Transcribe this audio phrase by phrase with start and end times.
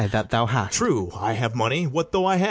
[0.01, 0.79] Ay, that thou hast BARABAS.
[0.79, 2.39] True, I have money; what though I have?